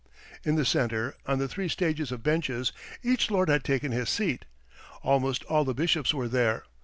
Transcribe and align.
In 0.43 0.55
the 0.55 0.65
centre, 0.65 1.13
on 1.27 1.37
the 1.37 1.47
three 1.47 1.67
stages 1.67 2.11
of 2.11 2.23
benches, 2.23 2.71
each 3.03 3.29
lord 3.29 3.49
had 3.49 3.63
taken 3.63 3.91
his 3.91 4.09
seat. 4.09 4.45
Almost 5.03 5.43
all 5.43 5.63
the 5.63 5.75
bishops 5.75 6.11
were 6.11 6.27
there. 6.27 6.63